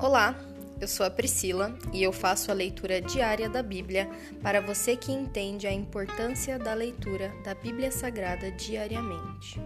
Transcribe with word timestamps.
Olá, 0.00 0.32
eu 0.80 0.86
sou 0.86 1.04
a 1.04 1.10
Priscila 1.10 1.76
e 1.92 2.04
eu 2.04 2.12
faço 2.12 2.52
a 2.52 2.54
leitura 2.54 3.00
diária 3.00 3.48
da 3.48 3.64
Bíblia 3.64 4.08
para 4.40 4.60
você 4.60 4.96
que 4.96 5.10
entende 5.10 5.66
a 5.66 5.72
importância 5.72 6.56
da 6.56 6.72
leitura 6.72 7.34
da 7.42 7.52
Bíblia 7.52 7.90
Sagrada 7.90 8.48
diariamente. 8.52 9.60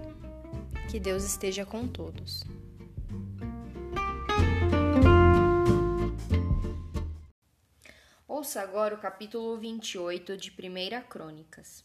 Que 0.91 0.99
Deus 0.99 1.23
esteja 1.23 1.67
com 1.67 1.87
todos. 1.87 2.43
Ouça 8.27 8.63
agora 8.63 8.95
o 8.95 8.99
capítulo 8.99 9.59
28 9.59 10.39
de 10.39 10.51
1 10.51 11.09
Crônicas. 11.11 11.85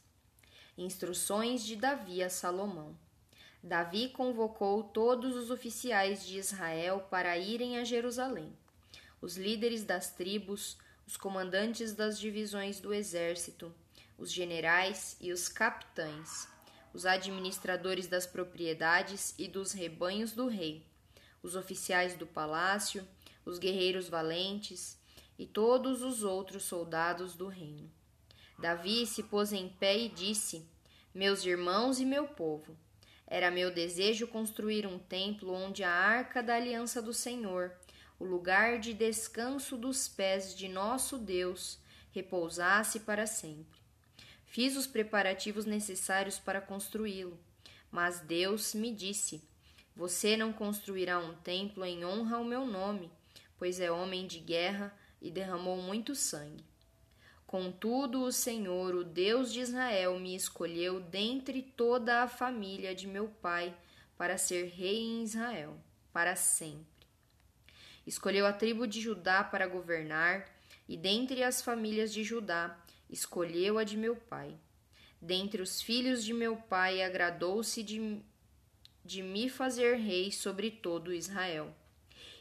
Instruções 0.77 1.65
de 1.65 1.75
Davi 1.75 2.23
a 2.23 2.29
Salomão. 2.29 2.95
Davi 3.63 4.09
convocou 4.09 4.83
todos 4.83 5.35
os 5.35 5.49
oficiais 5.49 6.25
de 6.25 6.37
Israel 6.37 7.05
para 7.09 7.37
irem 7.37 7.77
a 7.77 7.83
Jerusalém. 7.83 8.55
Os 9.19 9.35
líderes 9.35 9.83
das 9.83 10.11
tribos, 10.11 10.77
os 11.05 11.17
comandantes 11.17 11.93
das 11.93 12.19
divisões 12.19 12.79
do 12.79 12.93
exército, 12.93 13.73
os 14.17 14.31
generais 14.31 15.17
e 15.19 15.31
os 15.31 15.47
capitães, 15.47 16.47
os 16.93 17.05
administradores 17.05 18.07
das 18.07 18.25
propriedades 18.25 19.33
e 19.37 19.47
dos 19.47 19.71
rebanhos 19.71 20.31
do 20.33 20.47
rei, 20.47 20.85
os 21.43 21.55
oficiais 21.55 22.15
do 22.15 22.25
palácio, 22.25 23.07
os 23.45 23.59
guerreiros 23.59 24.09
valentes 24.09 24.97
e 25.37 25.45
todos 25.45 26.01
os 26.01 26.23
outros 26.23 26.63
soldados 26.63 27.35
do 27.35 27.47
reino. 27.47 27.91
Davi 28.57 29.05
se 29.05 29.23
pôs 29.23 29.53
em 29.53 29.69
pé 29.69 29.97
e 29.97 30.09
disse: 30.09 30.67
Meus 31.13 31.45
irmãos 31.45 31.99
e 31.99 32.05
meu 32.05 32.27
povo, 32.27 32.75
era 33.27 33.51
meu 33.51 33.69
desejo 33.69 34.25
construir 34.25 34.87
um 34.87 34.97
templo 34.97 35.53
onde 35.53 35.83
a 35.83 35.91
arca 35.91 36.41
da 36.41 36.55
aliança 36.55 37.01
do 37.01 37.13
Senhor, 37.13 37.73
o 38.17 38.23
lugar 38.23 38.79
de 38.79 38.93
descanso 38.93 39.75
dos 39.75 40.07
pés 40.07 40.55
de 40.55 40.69
nosso 40.69 41.17
Deus, 41.17 41.77
repousasse 42.11 43.01
para 43.01 43.27
sempre. 43.27 43.79
Fiz 44.45 44.77
os 44.77 44.87
preparativos 44.87 45.65
necessários 45.65 46.39
para 46.39 46.61
construí-lo, 46.61 47.37
mas 47.91 48.21
Deus 48.21 48.73
me 48.73 48.93
disse: 48.93 49.43
Você 49.93 50.37
não 50.37 50.53
construirá 50.53 51.19
um 51.19 51.35
templo 51.35 51.83
em 51.83 52.05
honra 52.05 52.37
ao 52.37 52.45
meu 52.45 52.65
nome, 52.65 53.11
pois 53.57 53.81
é 53.81 53.91
homem 53.91 54.25
de 54.25 54.39
guerra 54.39 54.97
e 55.21 55.29
derramou 55.29 55.81
muito 55.81 56.15
sangue. 56.15 56.63
Contudo, 57.47 58.23
o 58.23 58.31
Senhor, 58.31 58.93
o 58.93 59.05
Deus 59.05 59.53
de 59.53 59.61
Israel, 59.61 60.19
me 60.19 60.35
escolheu 60.35 60.99
dentre 60.99 61.61
toda 61.61 62.21
a 62.21 62.27
família 62.27 62.93
de 62.93 63.07
meu 63.07 63.29
pai 63.29 63.73
para 64.17 64.37
ser 64.37 64.65
rei 64.65 64.97
em 64.97 65.23
Israel, 65.23 65.77
para 66.11 66.35
sempre. 66.35 67.07
Escolheu 68.05 68.45
a 68.45 68.51
tribo 68.51 68.85
de 68.85 68.99
Judá 68.99 69.45
para 69.45 69.65
governar, 69.65 70.45
e 70.89 70.97
dentre 70.97 71.41
as 71.41 71.61
famílias 71.61 72.13
de 72.13 72.21
Judá, 72.21 72.77
escolheu 73.09 73.77
a 73.77 73.85
de 73.85 73.95
meu 73.95 74.17
pai. 74.17 74.53
Dentre 75.21 75.61
os 75.61 75.81
filhos 75.81 76.25
de 76.25 76.33
meu 76.33 76.57
pai, 76.57 77.01
agradou-se 77.01 77.81
de, 77.81 78.21
de 79.05 79.23
me 79.23 79.49
fazer 79.49 79.95
rei 79.95 80.33
sobre 80.33 80.69
todo 80.69 81.13
Israel. 81.13 81.73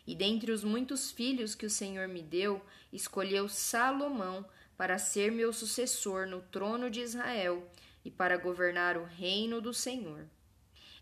E 0.05 0.17
dentre 0.17 0.51
os 0.51 0.65
muitos 0.65 1.13
filhos 1.13 1.55
que 1.55 1.67
o 1.67 1.71
Senhor 1.71 2.09
me 2.09 2.23
deu, 2.23 2.61
escolheu 2.93 3.49
Salomão 3.49 4.45
para 4.77 4.99
ser 4.99 5.33
meu 5.33 5.53
sucessor 5.53 6.27
no 6.27 6.41
trono 6.43 6.91
de 6.91 7.01
Israel 7.01 7.67
e 8.05 8.11
para 8.11 8.37
governar 8.37 8.97
o 8.97 9.05
reino 9.05 9.61
do 9.61 9.73
Senhor. 9.73 10.27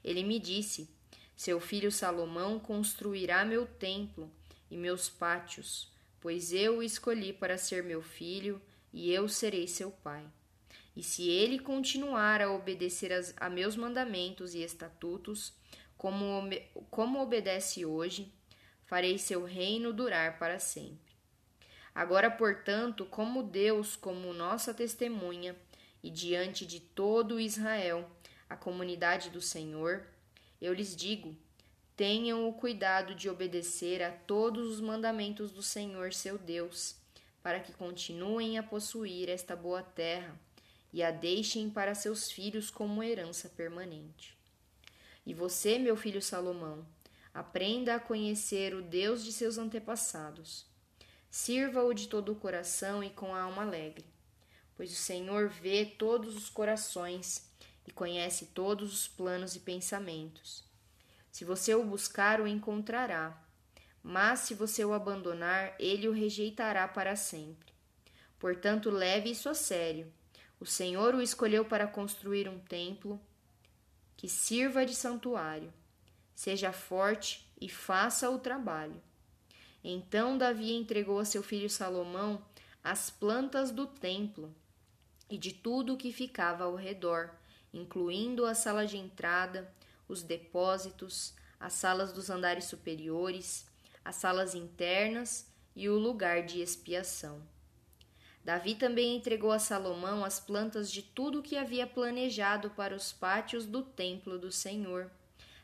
Ele 0.02 0.22
me 0.22 0.38
disse: 0.38 0.88
Seu 1.36 1.60
filho 1.60 1.90
Salomão 1.90 2.58
construirá 2.58 3.44
meu 3.44 3.66
templo 3.66 4.30
e 4.70 4.76
meus 4.76 5.08
pátios, 5.08 5.92
pois 6.20 6.52
eu 6.52 6.78
o 6.78 6.82
escolhi 6.82 7.32
para 7.32 7.58
ser 7.58 7.82
meu 7.82 8.02
filho 8.02 8.60
e 8.92 9.12
eu 9.12 9.28
serei 9.28 9.66
seu 9.66 9.90
pai. 9.90 10.24
E 10.96 11.02
se 11.02 11.28
ele 11.28 11.58
continuar 11.58 12.40
a 12.40 12.52
obedecer 12.52 13.10
a 13.36 13.50
meus 13.50 13.76
mandamentos 13.76 14.54
e 14.54 14.62
estatutos, 14.62 15.52
como, 15.96 16.42
como 16.90 17.20
obedece 17.20 17.84
hoje, 17.84 18.32
farei 18.84 19.18
seu 19.18 19.44
reino 19.44 19.92
durar 19.92 20.38
para 20.38 20.60
sempre. 20.60 21.03
Agora, 21.94 22.28
portanto, 22.28 23.06
como 23.06 23.42
Deus, 23.42 23.94
como 23.94 24.34
nossa 24.34 24.74
testemunha, 24.74 25.54
e 26.02 26.10
diante 26.10 26.66
de 26.66 26.80
todo 26.80 27.38
Israel, 27.38 28.10
a 28.50 28.56
comunidade 28.56 29.30
do 29.30 29.40
Senhor, 29.40 30.04
eu 30.60 30.74
lhes 30.74 30.94
digo: 30.96 31.36
tenham 31.96 32.48
o 32.48 32.52
cuidado 32.52 33.14
de 33.14 33.30
obedecer 33.30 34.02
a 34.02 34.10
todos 34.10 34.66
os 34.66 34.80
mandamentos 34.80 35.52
do 35.52 35.62
Senhor 35.62 36.12
seu 36.12 36.36
Deus, 36.36 36.96
para 37.42 37.60
que 37.60 37.72
continuem 37.72 38.58
a 38.58 38.62
possuir 38.62 39.28
esta 39.28 39.54
boa 39.54 39.82
terra 39.82 40.38
e 40.92 41.02
a 41.02 41.12
deixem 41.12 41.70
para 41.70 41.94
seus 41.94 42.30
filhos 42.30 42.70
como 42.70 43.02
herança 43.02 43.48
permanente. 43.48 44.36
E 45.24 45.32
você, 45.32 45.78
meu 45.78 45.96
filho 45.96 46.20
Salomão, 46.20 46.84
aprenda 47.32 47.94
a 47.94 48.00
conhecer 48.00 48.74
o 48.74 48.82
Deus 48.82 49.24
de 49.24 49.32
seus 49.32 49.58
antepassados 49.58 50.73
Sirva-o 51.34 51.92
de 51.92 52.06
todo 52.06 52.30
o 52.30 52.36
coração 52.36 53.02
e 53.02 53.10
com 53.10 53.34
a 53.34 53.42
alma 53.42 53.62
alegre, 53.62 54.06
pois 54.76 54.92
o 54.92 54.94
Senhor 54.94 55.48
vê 55.48 55.84
todos 55.84 56.36
os 56.36 56.48
corações 56.48 57.50
e 57.84 57.90
conhece 57.90 58.46
todos 58.54 58.92
os 58.92 59.08
planos 59.08 59.56
e 59.56 59.58
pensamentos. 59.58 60.62
Se 61.32 61.44
você 61.44 61.74
o 61.74 61.82
buscar, 61.82 62.40
o 62.40 62.46
encontrará, 62.46 63.36
mas 64.00 64.38
se 64.40 64.54
você 64.54 64.84
o 64.84 64.92
abandonar, 64.92 65.74
ele 65.80 66.06
o 66.06 66.12
rejeitará 66.12 66.86
para 66.86 67.16
sempre. 67.16 67.72
Portanto, 68.38 68.88
leve 68.88 69.32
isso 69.32 69.48
a 69.48 69.54
sério. 69.54 70.12
O 70.60 70.64
Senhor 70.64 71.16
o 71.16 71.20
escolheu 71.20 71.64
para 71.64 71.88
construir 71.88 72.48
um 72.48 72.60
templo 72.60 73.20
que 74.16 74.28
sirva 74.28 74.86
de 74.86 74.94
santuário. 74.94 75.74
Seja 76.32 76.72
forte 76.72 77.44
e 77.60 77.68
faça 77.68 78.30
o 78.30 78.38
trabalho. 78.38 79.02
Então 79.86 80.38
Davi 80.38 80.72
entregou 80.72 81.18
a 81.18 81.26
seu 81.26 81.42
filho 81.42 81.68
Salomão 81.68 82.42
as 82.82 83.10
plantas 83.10 83.70
do 83.70 83.86
templo 83.86 84.54
e 85.28 85.36
de 85.36 85.52
tudo 85.52 85.92
o 85.92 85.96
que 85.96 86.10
ficava 86.10 86.64
ao 86.64 86.74
redor, 86.74 87.34
incluindo 87.72 88.46
a 88.46 88.54
sala 88.54 88.86
de 88.86 88.96
entrada, 88.96 89.70
os 90.08 90.22
depósitos, 90.22 91.34
as 91.60 91.74
salas 91.74 92.12
dos 92.12 92.30
andares 92.30 92.64
superiores, 92.64 93.66
as 94.02 94.16
salas 94.16 94.54
internas 94.54 95.46
e 95.76 95.86
o 95.88 95.98
lugar 95.98 96.44
de 96.44 96.62
expiação. 96.62 97.42
Davi 98.42 98.74
também 98.74 99.16
entregou 99.16 99.50
a 99.50 99.58
Salomão 99.58 100.24
as 100.24 100.40
plantas 100.40 100.90
de 100.90 101.02
tudo 101.02 101.40
o 101.40 101.42
que 101.42 101.56
havia 101.56 101.86
planejado 101.86 102.70
para 102.70 102.94
os 102.94 103.12
pátios 103.12 103.66
do 103.66 103.82
templo 103.82 104.38
do 104.38 104.52
Senhor, 104.52 105.10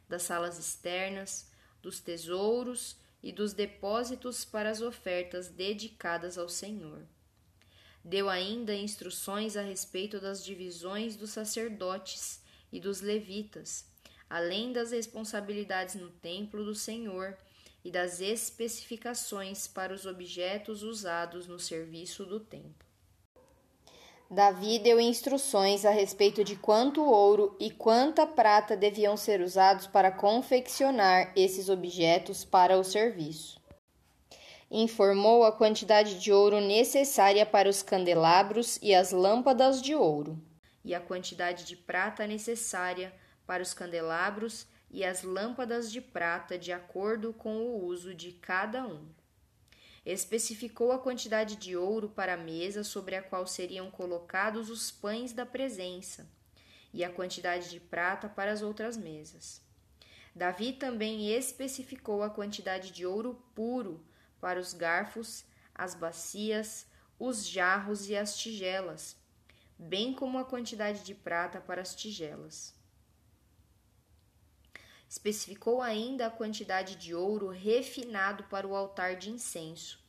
das 0.08 0.22
salas 0.22 0.58
externas, 0.58 1.50
dos 1.82 2.00
tesouros 2.00 2.99
e 3.22 3.32
dos 3.32 3.52
depósitos 3.52 4.44
para 4.44 4.70
as 4.70 4.80
ofertas 4.80 5.48
dedicadas 5.48 6.38
ao 6.38 6.48
Senhor. 6.48 7.06
Deu 8.04 8.30
ainda 8.30 8.74
instruções 8.74 9.56
a 9.56 9.62
respeito 9.62 10.20
das 10.20 10.44
divisões 10.44 11.16
dos 11.16 11.30
sacerdotes 11.30 12.42
e 12.72 12.80
dos 12.80 13.00
levitas, 13.00 13.84
além 14.28 14.72
das 14.72 14.90
responsabilidades 14.90 15.96
no 15.96 16.08
templo 16.08 16.64
do 16.64 16.74
Senhor 16.74 17.36
e 17.84 17.90
das 17.90 18.20
especificações 18.20 19.66
para 19.66 19.92
os 19.92 20.06
objetos 20.06 20.82
usados 20.82 21.46
no 21.46 21.58
serviço 21.58 22.24
do 22.24 22.40
templo. 22.40 22.89
Davi 24.32 24.78
deu 24.78 25.00
instruções 25.00 25.84
a 25.84 25.90
respeito 25.90 26.44
de 26.44 26.54
quanto 26.54 27.02
ouro 27.02 27.56
e 27.58 27.68
quanta 27.68 28.24
prata 28.24 28.76
deviam 28.76 29.16
ser 29.16 29.40
usados 29.40 29.88
para 29.88 30.12
confeccionar 30.12 31.32
esses 31.34 31.68
objetos 31.68 32.44
para 32.44 32.78
o 32.78 32.84
serviço. 32.84 33.60
Informou 34.70 35.42
a 35.42 35.50
quantidade 35.50 36.20
de 36.20 36.32
ouro 36.32 36.60
necessária 36.60 37.44
para 37.44 37.68
os 37.68 37.82
candelabros 37.82 38.78
e 38.80 38.94
as 38.94 39.10
lâmpadas 39.10 39.82
de 39.82 39.96
ouro, 39.96 40.40
e 40.84 40.94
a 40.94 41.00
quantidade 41.00 41.64
de 41.64 41.74
prata 41.74 42.24
necessária 42.24 43.12
para 43.44 43.64
os 43.64 43.74
candelabros 43.74 44.64
e 44.88 45.04
as 45.04 45.24
lâmpadas 45.24 45.90
de 45.90 46.00
prata 46.00 46.56
de 46.56 46.70
acordo 46.70 47.32
com 47.32 47.56
o 47.56 47.84
uso 47.84 48.14
de 48.14 48.30
cada 48.30 48.86
um 48.86 49.08
especificou 50.12 50.92
a 50.92 50.98
quantidade 50.98 51.56
de 51.56 51.76
ouro 51.76 52.08
para 52.08 52.34
a 52.34 52.36
mesa 52.36 52.82
sobre 52.82 53.14
a 53.16 53.22
qual 53.22 53.46
seriam 53.46 53.90
colocados 53.90 54.70
os 54.70 54.90
pães 54.90 55.32
da 55.32 55.44
presença, 55.44 56.28
e 56.92 57.04
a 57.04 57.10
quantidade 57.10 57.70
de 57.70 57.78
prata 57.78 58.28
para 58.28 58.52
as 58.52 58.62
outras 58.62 58.96
mesas. 58.96 59.60
Davi 60.34 60.72
também 60.72 61.30
especificou 61.30 62.22
a 62.22 62.30
quantidade 62.30 62.90
de 62.90 63.04
ouro 63.04 63.42
puro 63.54 64.04
para 64.40 64.58
os 64.58 64.72
garfos, 64.72 65.44
as 65.74 65.94
bacias, 65.94 66.86
os 67.18 67.46
jarros 67.46 68.08
e 68.08 68.16
as 68.16 68.36
tigelas, 68.38 69.16
bem 69.78 70.14
como 70.14 70.38
a 70.38 70.44
quantidade 70.44 71.04
de 71.04 71.14
prata 71.14 71.60
para 71.60 71.82
as 71.82 71.94
tigelas. 71.94 72.74
Especificou 75.08 75.82
ainda 75.82 76.26
a 76.26 76.30
quantidade 76.30 76.94
de 76.94 77.14
ouro 77.14 77.48
refinado 77.48 78.44
para 78.44 78.66
o 78.66 78.76
altar 78.76 79.16
de 79.16 79.28
incenso. 79.28 79.99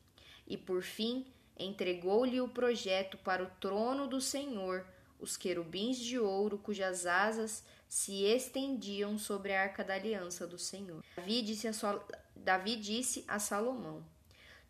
E 0.47 0.57
por 0.57 0.81
fim, 0.83 1.25
entregou-lhe 1.57 2.41
o 2.41 2.47
projeto 2.47 3.17
para 3.17 3.43
o 3.43 3.49
trono 3.59 4.07
do 4.07 4.19
Senhor, 4.19 4.85
os 5.19 5.38
querubins 5.38 5.97
de 5.97 6.17
ouro 6.17 6.57
cujas 6.57 7.05
asas 7.05 7.63
se 7.88 8.23
estendiam 8.23 9.17
sobre 9.19 9.53
a 9.53 9.61
arca 9.61 9.83
da 9.83 9.93
aliança 9.93 10.47
do 10.47 10.57
Senhor. 10.57 11.03
Davi 11.15 11.41
disse 11.41 11.67
a, 11.67 11.73
Sol... 11.73 12.03
Davi 12.35 12.75
disse 12.75 13.23
a 13.27 13.38
Salomão: 13.38 14.03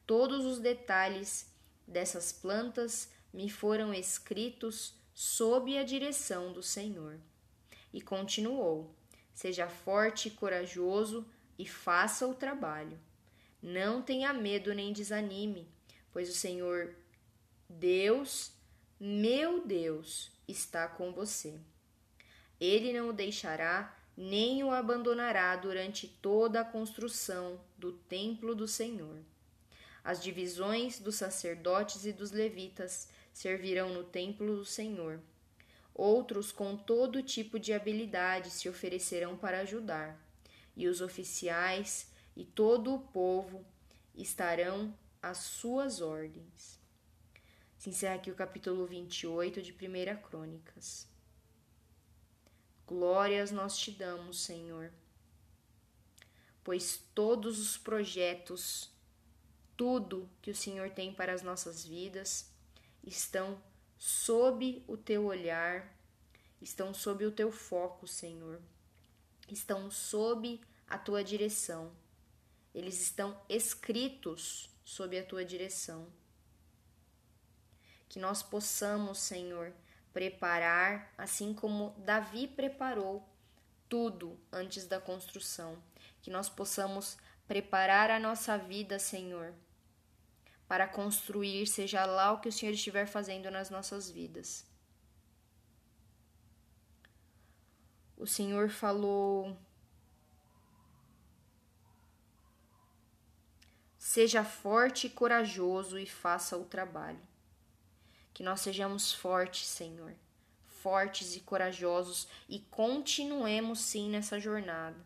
Todos 0.06 0.46
os 0.46 0.60
detalhes 0.60 1.50
dessas 1.88 2.34
plantas 2.34 3.10
me 3.34 3.50
foram 3.50 3.94
escritos 3.94 4.94
sob 5.14 5.78
a 5.78 5.84
direção 5.84 6.52
do 6.52 6.62
Senhor. 6.62 7.18
E 7.94 8.02
continuou: 8.02 8.94
Seja 9.34 9.68
forte 9.68 10.28
e 10.28 10.32
corajoso 10.32 11.26
e 11.58 11.66
faça 11.66 12.28
o 12.28 12.34
trabalho. 12.34 13.00
Não 13.62 14.02
tenha 14.02 14.34
medo 14.34 14.74
nem 14.74 14.92
desanime, 14.92 15.68
pois 16.12 16.30
o 16.30 16.34
Senhor 16.34 16.96
Deus, 17.70 18.52
meu 19.00 19.66
Deus, 19.66 20.32
está 20.48 20.88
com 20.88 21.14
você. 21.14 21.60
Ele 22.60 22.92
não 22.94 23.10
o 23.10 23.14
deixará 23.14 23.98
nem 24.16 24.64
o 24.64 24.72
abandonará 24.72 25.56
durante 25.56 26.08
toda 26.08 26.62
a 26.62 26.66
construção 26.66 27.60
do 27.78 27.94
templo 27.94 28.54
do 28.54 28.68
Senhor. 28.68 29.18
As 30.04 30.22
divisões 30.22 31.00
dos 31.00 31.16
sacerdotes 31.16 32.06
e 32.06 32.12
dos 32.12 32.32
levitas 32.32 33.08
servirão 33.34 33.94
no 33.94 34.04
templo 34.04 34.56
do 34.58 34.66
Senhor. 34.66 35.20
Outros 35.94 36.52
com 36.52 36.76
todo 36.76 37.24
tipo 37.24 37.60
de 37.60 37.74
habilidade 37.74 38.50
se 38.50 38.68
oferecerão 38.68 39.38
para 39.38 39.60
ajudar, 39.60 40.20
e 40.76 40.88
os 40.88 41.02
oficiais 41.02 42.12
e 42.36 42.46
todo 42.46 42.94
o 42.94 43.00
povo 43.00 43.66
estarão 44.16 44.94
às 45.22 45.38
suas 45.38 46.02
ordens. 46.02 46.80
Se 47.78 47.90
encerra 47.90 48.16
aqui 48.16 48.30
o 48.30 48.36
capítulo 48.36 48.86
28 48.86 49.62
de 49.62 49.72
1 49.74 50.22
Crônicas. 50.22 51.08
Glórias 52.86 53.52
nós 53.52 53.78
te 53.78 53.92
damos, 53.92 54.42
Senhor, 54.42 54.92
pois 56.64 57.02
todos 57.16 57.60
os 57.60 57.78
projetos, 57.78 58.92
tudo 59.78 60.30
que 60.42 60.52
o 60.52 60.56
Senhor 60.56 60.90
tem 60.90 61.14
para 61.14 61.34
as 61.34 61.42
nossas 61.42 61.86
vidas, 61.86 62.52
estão 63.04 63.62
sob 63.98 64.84
o 64.88 64.98
teu 64.98 65.26
olhar, 65.26 65.98
estão 66.62 66.94
sob 66.94 67.26
o 67.26 67.32
teu 67.32 67.52
foco, 67.52 68.08
Senhor, 68.08 68.62
estão 69.50 69.90
sob 69.90 70.60
a 70.88 70.98
tua 70.98 71.24
direção, 71.24 71.92
eles 72.74 73.02
estão 73.02 73.40
escritos 73.50 74.70
sob 74.84 75.18
a 75.18 75.26
tua 75.26 75.44
direção. 75.44 76.08
Que 78.08 78.20
nós 78.20 78.44
possamos, 78.44 79.20
Senhor, 79.20 79.74
preparar, 80.14 81.14
assim 81.18 81.54
como 81.54 81.96
Davi 82.00 82.48
preparou 82.48 83.28
tudo 83.88 84.40
antes 84.52 84.86
da 84.86 85.00
construção. 85.00 85.82
Que 86.22 86.30
nós 86.30 86.50
possamos 86.50 87.18
preparar 87.48 88.10
a 88.10 88.20
nossa 88.20 88.58
vida, 88.58 89.00
Senhor, 89.00 89.54
para 90.68 90.88
construir, 90.88 91.68
seja 91.68 92.06
lá 92.06 92.32
o 92.32 92.40
que 92.40 92.50
o 92.50 92.52
Senhor 92.52 92.74
estiver 92.74 93.06
fazendo 93.06 93.52
nas 93.52 93.70
nossas 93.70 94.10
vidas. 94.10 94.66
O 98.16 98.28
Senhor 98.28 98.70
falou: 98.70 99.58
Seja 104.14 104.44
forte 104.44 105.08
e 105.08 105.10
corajoso 105.10 105.98
e 105.98 106.06
faça 106.06 106.58
o 106.58 106.66
trabalho. 106.66 107.22
Que 108.34 108.44
nós 108.44 108.60
sejamos 108.60 109.14
fortes, 109.14 109.66
Senhor, 109.66 110.14
fortes 110.82 111.34
e 111.38 111.40
corajosos 111.40 112.28
e 112.50 112.60
continuemos 112.60 113.80
sim 113.80 114.10
nessa 114.10 114.38
jornada. 114.38 114.98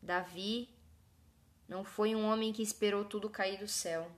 Davi 0.00 0.70
não 1.68 1.84
foi 1.84 2.14
um 2.14 2.24
homem 2.24 2.54
que 2.54 2.62
esperou 2.62 3.04
tudo 3.04 3.28
cair 3.28 3.58
do 3.58 3.68
céu. 3.68 4.10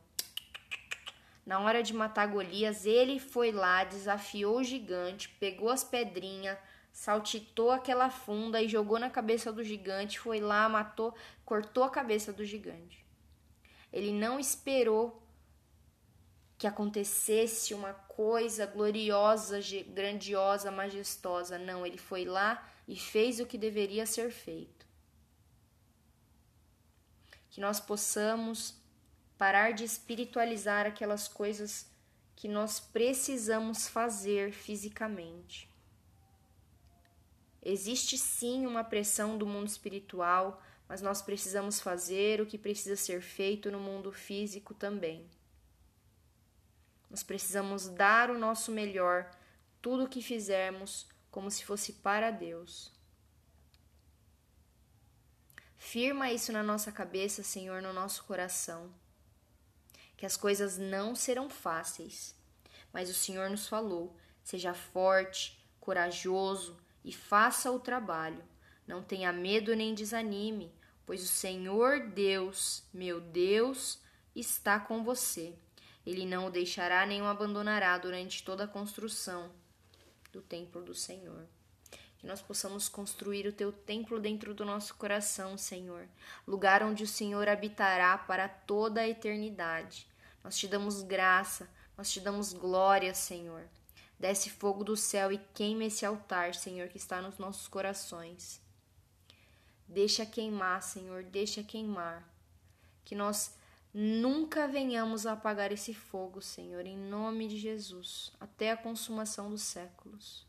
Na 1.45 1.59
hora 1.59 1.83
de 1.83 1.93
matar 1.93 2.29
Golias, 2.29 2.87
ele 2.87 3.19
foi 3.19 3.51
lá, 3.51 3.83
desafiou 3.83 4.59
o 4.59 4.63
gigante, 4.63 5.29
pegou 5.41 5.71
as 5.71 5.83
pedrinhas, 5.83 6.57
saltitou 6.93 7.71
aquela 7.71 8.11
funda 8.11 8.61
e 8.61 8.69
jogou 8.69 8.99
na 8.99 9.11
cabeça 9.11 9.53
do 9.53 9.65
gigante, 9.65 10.21
foi 10.21 10.41
lá, 10.41 10.69
matou, 10.69 11.15
cortou 11.45 11.85
a 11.85 11.91
cabeça 11.91 12.33
do 12.33 12.45
gigante. 12.45 13.05
Ele 13.93 14.13
não 14.13 14.39
esperou 14.39 15.23
que 16.57 16.67
acontecesse 16.67 17.75
uma 17.75 17.93
coisa 17.93 18.67
gloriosa, 18.67 19.59
grandiosa, 19.89 20.71
majestosa. 20.71 21.59
Não, 21.59 21.85
ele 21.85 21.99
foi 21.99 22.25
lá 22.25 22.69
e 22.87 22.97
fez 22.97 23.41
o 23.41 23.47
que 23.47 23.59
deveria 23.59 24.07
ser 24.07 24.31
feito 24.31 24.83
que 27.53 27.61
nós 27.61 27.79
possamos 27.79 28.75
parar 29.37 29.75
de 29.75 29.85
espiritualizar 29.85 30.87
aquelas 30.87 31.29
coisas 31.29 31.87
que 32.35 32.49
nós 32.49 32.81
precisamos 32.81 33.87
fazer 33.87 34.53
fisicamente. 34.53 35.69
Existe 37.63 38.19
sim 38.19 38.67
uma 38.67 38.83
pressão 38.83 39.39
do 39.39 39.47
mundo 39.47 39.69
espiritual, 39.69 40.61
mas 40.89 41.01
nós 41.01 41.23
precisamos 41.23 41.81
fazer 41.81 42.41
o 42.41 42.47
que 42.47 42.59
precisa 42.59 42.97
ser 42.97 43.23
feito 43.23 43.71
no 43.71 43.79
mundo 43.79 44.11
físico 44.11 44.75
também. 44.75 45.31
Nós 47.09 47.23
precisamos 47.23 47.89
dar 47.89 48.31
o 48.31 48.39
nosso 48.39 48.73
melhor, 48.73 49.31
tudo 49.81 50.05
o 50.05 50.09
que 50.09 50.21
fizermos, 50.21 51.07
como 51.31 51.51
se 51.51 51.65
fosse 51.65 51.93
para 51.93 52.33
Deus. 52.33 52.93
Firma 55.79 56.33
isso 56.33 56.53
na 56.53 56.63
nossa 56.63 56.91
cabeça, 56.91 57.43
Senhor, 57.43 57.81
no 57.81 57.93
nosso 57.93 58.25
coração. 58.25 58.93
Que 60.17 60.27
as 60.27 60.37
coisas 60.37 60.79
não 60.79 61.15
serão 61.15 61.49
fáceis, 61.49 62.35
mas 62.93 63.09
o 63.09 63.15
Senhor 63.15 63.51
nos 63.51 63.69
falou: 63.69 64.17
seja 64.43 64.73
forte, 64.75 65.59
corajoso 65.81 66.83
e 67.05 67.13
faça 67.13 67.71
o 67.71 67.79
trabalho. 67.79 68.43
Não 68.87 69.03
tenha 69.03 69.33
medo 69.33 69.75
nem 69.75 69.95
desanime, 69.95 70.73
pois 71.07 71.23
o 71.23 71.29
Senhor 71.29 72.01
Deus, 72.09 72.85
meu 72.93 73.21
Deus, 73.21 74.01
está 74.35 74.79
com 74.81 75.03
você. 75.05 75.55
Ele 76.05 76.27
não 76.27 76.47
o 76.47 76.51
deixará 76.51 77.07
nem 77.07 77.23
o 77.23 77.27
abandonará 77.27 77.97
durante 77.99 78.43
toda 78.43 78.65
a 78.65 78.69
construção 78.69 79.53
do 80.33 80.43
templo 80.43 80.83
do 80.83 80.95
Senhor 80.95 81.47
que 82.23 82.27
nós 82.29 82.41
possamos 82.41 82.89
construir 82.89 83.49
o 83.49 83.53
teu 83.53 83.73
templo 83.73 84.21
dentro 84.21 84.55
do 84.55 84.65
nosso 84.65 84.95
coração, 84.95 85.59
Senhor, 85.59 86.09
lugar 86.47 86.81
onde 86.81 87.03
o 87.03 87.07
Senhor 87.07 87.49
habitará 87.49 88.17
para 88.17 88.49
toda 88.49 89.01
a 89.01 89.09
eternidade. 89.09 90.07
Nós 90.45 90.57
te 90.57 90.69
damos 90.69 91.03
graça, 91.03 91.69
nós 91.99 92.13
te 92.13 92.21
damos 92.21 92.53
glória, 92.53 93.13
Senhor. 93.13 93.69
Desce 94.23 94.51
fogo 94.51 94.85
do 94.85 94.97
céu 94.97 95.33
e 95.33 95.39
queime 95.53 95.87
esse 95.87 96.07
altar, 96.07 96.55
Senhor, 96.55 96.89
que 96.89 96.97
está 96.97 97.21
nos 97.21 97.39
nossos 97.39 97.67
corações. 97.67 98.61
Deixa 99.89 100.25
queimar, 100.25 100.81
Senhor, 100.81 101.25
deixa 101.25 101.65
queimar. 101.65 102.23
Que 103.05 103.17
nós 103.17 103.59
nunca 103.93 104.69
venhamos 104.69 105.27
a 105.27 105.33
apagar 105.33 105.73
esse 105.73 105.93
fogo, 105.93 106.41
Senhor, 106.41 106.87
em 106.87 106.97
nome 106.97 107.49
de 107.49 107.59
Jesus, 107.59 108.31
até 108.39 108.71
a 108.71 108.77
consumação 108.77 109.51
dos 109.51 109.63
séculos. 109.63 110.47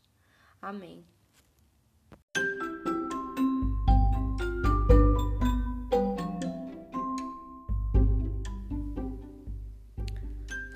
Amém. 0.62 1.04